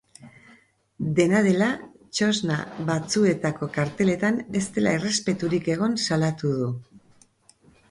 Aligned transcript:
Dena 1.19 1.41
dela, 1.47 1.67
txosna 2.19 2.57
batzuetako 2.87 3.69
karteletan 3.77 4.41
ez 4.63 4.65
dela 4.79 4.97
errespeturik 5.01 5.71
egon 5.77 5.97
salatu 6.09 6.53
du. 6.65 6.75